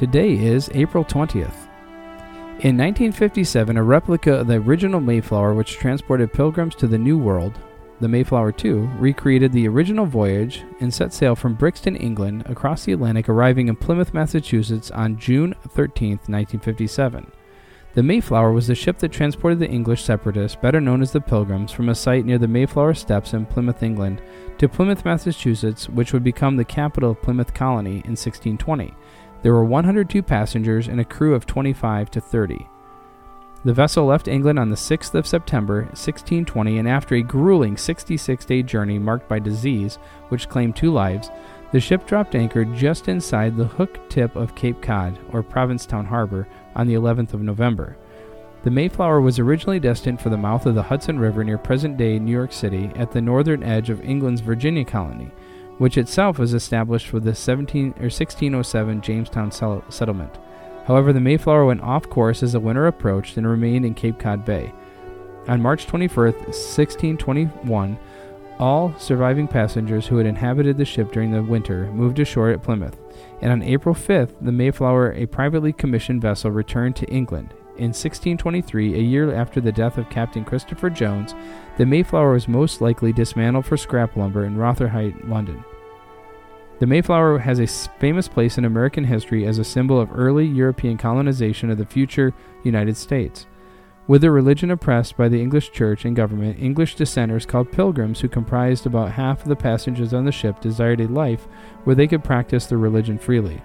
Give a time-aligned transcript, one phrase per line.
[0.00, 1.68] Today is April 20th.
[2.60, 7.58] In 1957, a replica of the original Mayflower, which transported pilgrims to the New World,
[8.00, 12.92] the Mayflower II, recreated the original voyage and set sail from Brixham, England, across the
[12.92, 17.30] Atlantic, arriving in Plymouth, Massachusetts on June 13, 1957.
[17.92, 21.72] The Mayflower was the ship that transported the English separatists, better known as the Pilgrims,
[21.72, 24.22] from a site near the Mayflower Steps in Plymouth, England,
[24.56, 28.94] to Plymouth, Massachusetts, which would become the capital of Plymouth Colony in 1620.
[29.42, 32.68] There were 102 passengers and a crew of 25 to 30.
[33.62, 38.44] The vessel left England on the 6th of September, 1620, and after a grueling 66
[38.44, 41.30] day journey marked by disease, which claimed two lives,
[41.72, 46.48] the ship dropped anchor just inside the hook tip of Cape Cod, or Provincetown Harbor,
[46.74, 47.96] on the 11th of November.
[48.62, 52.18] The Mayflower was originally destined for the mouth of the Hudson River near present day
[52.18, 55.30] New York City at the northern edge of England's Virginia colony,
[55.80, 60.36] which itself was established for the 17 or 1607 Jamestown settlement.
[60.84, 64.44] However, the Mayflower went off course as the winter approached and remained in Cape Cod
[64.44, 64.74] Bay.
[65.48, 67.98] On March 21, 1621,
[68.58, 72.98] all surviving passengers who had inhabited the ship during the winter moved ashore at Plymouth,
[73.40, 77.54] and on April 5th, the Mayflower, a privately commissioned vessel, returned to England.
[77.80, 81.34] In 1623, a year after the death of Captain Christopher Jones,
[81.78, 85.64] the Mayflower was most likely dismantled for scrap lumber in Rotherhithe, London.
[86.78, 87.66] The Mayflower has a
[87.98, 92.34] famous place in American history as a symbol of early European colonization of the future
[92.64, 93.46] United States.
[94.06, 98.28] With their religion oppressed by the English church and government, English dissenters called pilgrims, who
[98.28, 101.48] comprised about half of the passengers on the ship, desired a life
[101.84, 103.62] where they could practice their religion freely.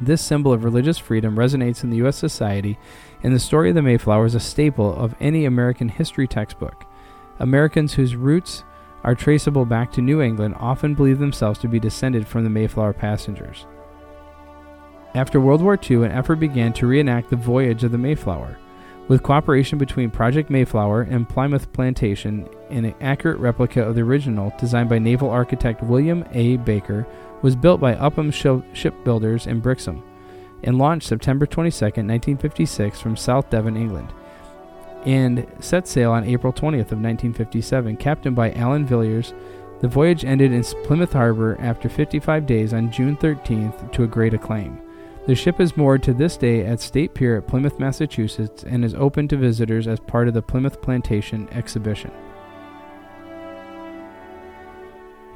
[0.00, 2.16] This symbol of religious freedom resonates in the U.S.
[2.16, 2.78] society,
[3.22, 6.84] and the story of the Mayflower is a staple of any American history textbook.
[7.38, 8.64] Americans whose roots
[9.04, 12.92] are traceable back to New England often believe themselves to be descended from the Mayflower
[12.92, 13.66] passengers.
[15.14, 18.58] After World War II, an effort began to reenact the voyage of the Mayflower.
[19.08, 24.88] With cooperation between Project Mayflower and Plymouth Plantation, an accurate replica of the original, designed
[24.88, 26.56] by naval architect William A.
[26.56, 27.06] Baker,
[27.42, 30.02] was built by Upham Shipbuilders in Brixham
[30.64, 34.12] and launched September 22, 1956, from South Devon, England
[35.06, 39.32] and set sail on April 20th of 1957, captained by Alan Villiers.
[39.80, 44.34] The voyage ended in Plymouth Harbor after 55 days on June 13th to a great
[44.34, 44.80] acclaim.
[45.26, 48.94] The ship is moored to this day at State Pier at Plymouth, Massachusetts, and is
[48.94, 52.12] open to visitors as part of the Plymouth Plantation exhibition.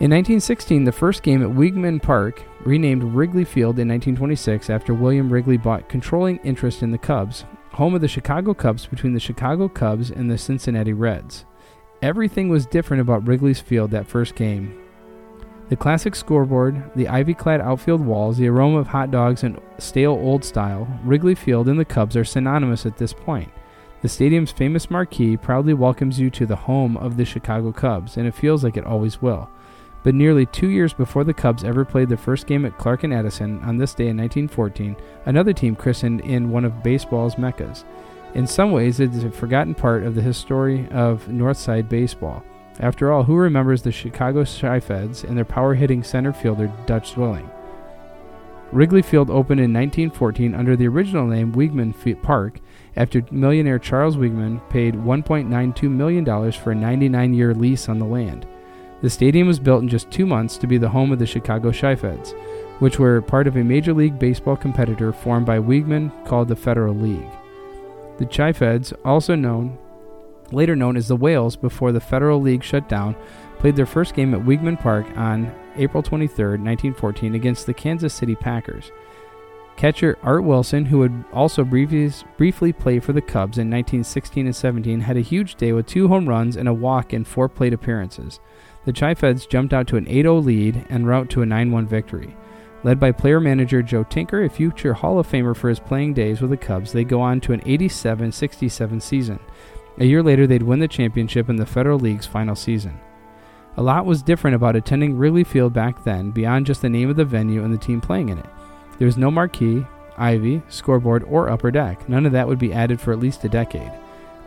[0.00, 5.32] In 1916, the first game at Weeghman Park, renamed Wrigley Field in 1926 after William
[5.32, 9.68] Wrigley bought controlling interest in the Cubs, home of the Chicago Cubs between the Chicago
[9.68, 11.46] Cubs and the Cincinnati Reds.
[12.02, 14.87] Everything was different about Wrigley's Field that first game.
[15.68, 20.12] The classic scoreboard, the ivy clad outfield walls, the aroma of hot dogs and stale
[20.12, 23.52] old style, Wrigley Field and the Cubs are synonymous at this point.
[24.00, 28.26] The stadium's famous marquee proudly welcomes you to the home of the Chicago Cubs, and
[28.26, 29.50] it feels like it always will.
[30.04, 33.12] But nearly two years before the Cubs ever played their first game at Clark and
[33.12, 34.96] Edison, on this day in 1914,
[35.26, 37.84] another team christened in one of baseball's meccas.
[38.34, 42.42] In some ways, it is a forgotten part of the history of Northside baseball.
[42.80, 47.50] After all, who remembers the Chicago Chi-Feds and their power-hitting center fielder Dutch Zwilling?
[48.70, 52.60] Wrigley Field opened in 1914 under the original name Weeghman Park
[52.96, 58.46] after millionaire Charles Weeghman paid $1.92 million for a 99 year lease on the land.
[59.00, 61.72] The stadium was built in just two months to be the home of the Chicago
[61.72, 62.34] Chi-Feds,
[62.80, 66.94] which were part of a Major League Baseball competitor formed by Weeghman called the Federal
[66.94, 67.30] League.
[68.18, 69.78] The Chi-Feds, also known
[70.52, 73.16] later known as the Whales before the Federal League shut down,
[73.58, 78.34] played their first game at Weeghman Park on April 23, 1914 against the Kansas City
[78.34, 78.90] Packers.
[79.76, 84.56] Catcher Art Wilson, who would also briefly, briefly play for the Cubs in 1916 and
[84.56, 87.72] 17, had a huge day with two home runs and a walk in four plate
[87.72, 88.40] appearances
[88.88, 92.34] the Chi-Feds jumped out to an 8-0 lead and route to a 9-1 victory.
[92.84, 96.40] Led by player manager Joe Tinker, a future Hall of Famer for his playing days
[96.40, 99.40] with the Cubs, they go on to an 87 67 season.
[99.98, 102.98] A year later, they'd win the championship in the Federal League's final season.
[103.76, 107.16] A lot was different about attending Wrigley Field back then, beyond just the name of
[107.16, 108.46] the venue and the team playing in it.
[108.98, 109.86] There was no marquee,
[110.16, 112.08] ivy, scoreboard, or upper deck.
[112.08, 113.92] None of that would be added for at least a decade.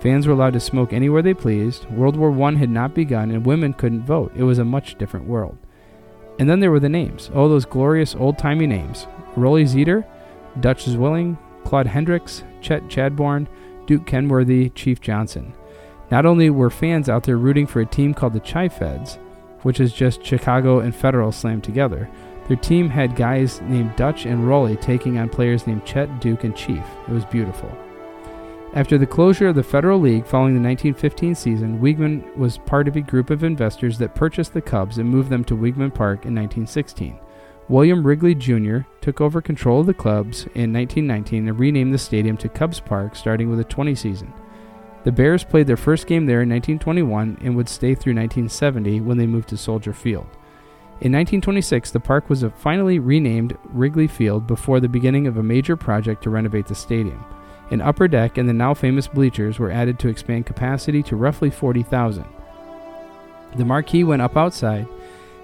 [0.00, 1.88] Fans were allowed to smoke anywhere they pleased.
[1.90, 4.32] World War I had not begun, and women couldn't vote.
[4.34, 5.58] It was a much different world.
[6.38, 7.30] And then there were the names.
[7.34, 9.06] Oh, those glorious old timey names
[9.36, 10.04] Rollie Zeider,
[10.60, 13.46] Dutch Zwilling, Claude Hendrix, Chet Chadbourne,
[13.90, 15.52] Duke Kenworthy, Chief Johnson.
[16.12, 19.16] Not only were fans out there rooting for a team called the Chi-Feds,
[19.62, 22.08] which is just Chicago and Federal slammed together,
[22.46, 26.54] their team had guys named Dutch and Rollie taking on players named Chet, Duke, and
[26.54, 26.84] Chief.
[27.08, 27.68] It was beautiful.
[28.74, 32.94] After the closure of the Federal League following the 1915 season, Weeghman was part of
[32.94, 36.36] a group of investors that purchased the Cubs and moved them to Weeghman Park in
[36.36, 37.18] 1916.
[37.70, 38.78] William Wrigley Jr.
[39.00, 43.14] took over control of the Cubs in 1919 and renamed the stadium to Cubs Park
[43.14, 44.32] starting with the 20 season.
[45.04, 49.18] The Bears played their first game there in 1921 and would stay through 1970 when
[49.18, 50.26] they moved to Soldier Field.
[51.00, 55.76] In 1926, the park was finally renamed Wrigley Field before the beginning of a major
[55.76, 57.24] project to renovate the stadium.
[57.70, 61.50] An upper deck and the now famous bleachers were added to expand capacity to roughly
[61.50, 62.24] 40,000.
[63.54, 64.88] The marquee went up outside.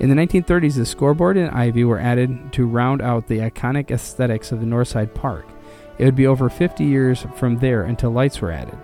[0.00, 4.52] In the 1930s, the scoreboard and ivy were added to round out the iconic aesthetics
[4.52, 5.46] of the Northside Park.
[5.98, 8.78] It would be over 50 years from there until lights were added.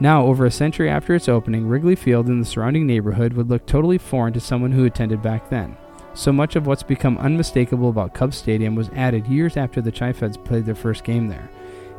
[0.00, 3.66] Now, over a century after its opening, Wrigley Field and the surrounding neighborhood would look
[3.66, 5.76] totally foreign to someone who attended back then.
[6.14, 10.36] So much of what's become unmistakable about Cubs Stadium was added years after the Chi-Feds
[10.38, 11.48] played their first game there.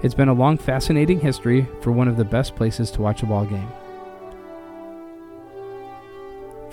[0.01, 3.25] It's been a long, fascinating history for one of the best places to watch a
[3.25, 3.72] ball game.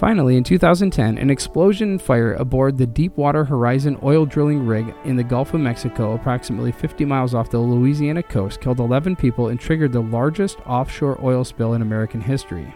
[0.01, 5.15] Finally, in 2010, an explosion and fire aboard the Deepwater Horizon oil drilling rig in
[5.15, 9.61] the Gulf of Mexico, approximately 50 miles off the Louisiana coast, killed 11 people and
[9.61, 12.75] triggered the largest offshore oil spill in American history.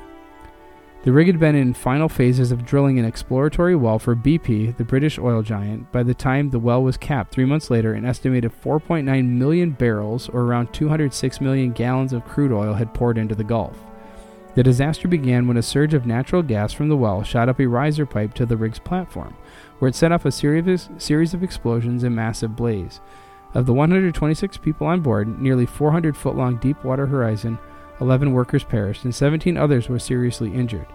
[1.05, 4.85] The rig had been in final phases of drilling an exploratory well for BP, the
[4.85, 5.91] British oil giant.
[5.93, 10.29] By the time the well was capped three months later, an estimated 4.9 million barrels,
[10.29, 13.83] or around 206 million gallons of crude oil, had poured into the Gulf.
[14.55, 17.67] The disaster began when a surge of natural gas from the well shot up a
[17.67, 19.37] riser pipe to the rig's platform,
[19.79, 23.01] where it set off a series of explosions and massive blaze.
[23.55, 27.59] Of the 126 people on board, nearly 400 foot long Deepwater Horizon,
[28.01, 30.87] 11 workers perished and 17 others were seriously injured.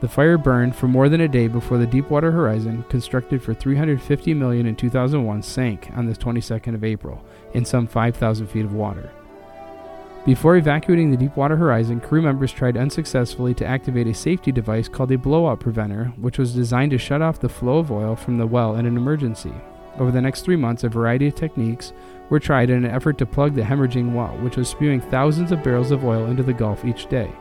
[0.00, 4.32] The fire burned for more than a day before the Deepwater Horizon, constructed for 350
[4.34, 9.10] million in 2001, sank on the 22nd of April in some 5,000 feet of water.
[10.26, 15.10] Before evacuating the Deepwater Horizon, crew members tried unsuccessfully to activate a safety device called
[15.12, 18.46] a blowout preventer, which was designed to shut off the flow of oil from the
[18.46, 19.54] well in an emergency.
[19.98, 21.92] Over the next three months, a variety of techniques
[22.28, 25.62] were tried in an effort to plug the hemorrhaging well, which was spewing thousands of
[25.62, 27.32] barrels of oil into the Gulf each day.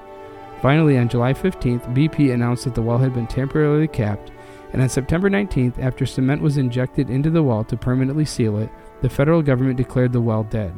[0.62, 4.32] Finally, on July 15th, BP announced that the well had been temporarily capped,
[4.72, 8.70] and on September 19th, after cement was injected into the well to permanently seal it,
[9.02, 10.74] the federal government declared the well dead.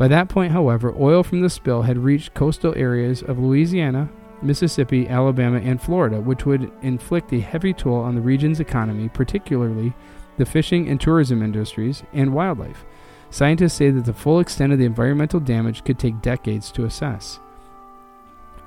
[0.00, 4.08] By that point, however, oil from the spill had reached coastal areas of Louisiana,
[4.40, 9.92] Mississippi, Alabama, and Florida, which would inflict a heavy toll on the region's economy, particularly
[10.38, 12.86] the fishing and tourism industries and wildlife.
[13.28, 17.38] Scientists say that the full extent of the environmental damage could take decades to assess.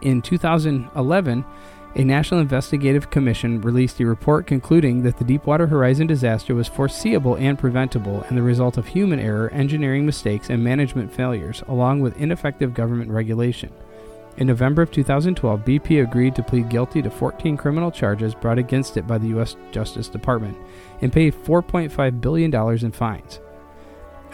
[0.02, 1.44] In 2011,
[1.96, 7.36] a National Investigative Commission released a report concluding that the Deepwater Horizon disaster was foreseeable
[7.36, 12.18] and preventable and the result of human error, engineering mistakes, and management failures, along with
[12.18, 13.72] ineffective government regulation.
[14.38, 18.98] In November of 2012, BP agreed to plead guilty to 14 criminal charges brought against
[18.98, 19.56] it by the U.S.
[19.72, 20.58] Justice Department
[21.02, 22.52] and pay $4.5 billion
[22.84, 23.40] in fines.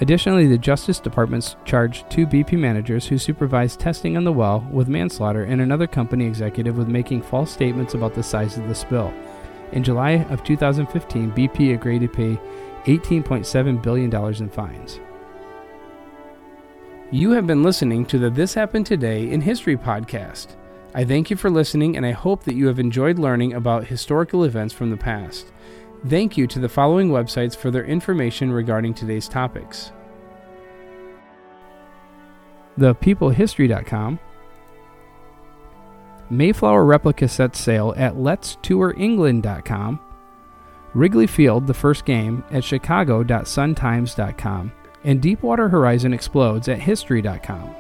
[0.02, 4.88] Additionally, the Justice Department charged two BP managers who supervised testing on the well with
[4.88, 9.14] manslaughter and another company executive with making false statements about the size of the spill.
[9.74, 12.40] In July of 2015, BP agreed to pay
[12.86, 15.00] $18.7 billion in fines.
[17.12, 20.56] You have been listening to the This Happened Today in History podcast.
[20.96, 24.46] I thank you for listening and I hope that you have enjoyed learning about historical
[24.46, 25.52] events from the past.
[26.08, 29.92] Thank you to the following websites for their information regarding today's topics
[32.80, 34.20] thepeoplehistory.com,
[36.32, 40.00] Mayflower replica set sale at letstouringland.com,
[40.94, 44.72] Wrigley Field, the first game, at chicago.suntimes.com,
[45.04, 47.76] and Deepwater Horizon explodes at history.com.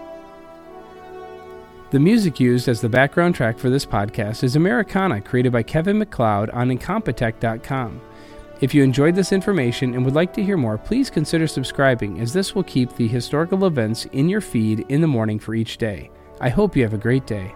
[1.91, 5.97] The music used as the background track for this podcast is Americana, created by Kevin
[5.97, 8.01] MacLeod on Incompetech.com.
[8.61, 12.33] If you enjoyed this information and would like to hear more, please consider subscribing, as
[12.33, 16.11] this will keep the historical events in your feed in the morning for each day.
[16.41, 17.55] I hope you have a great day.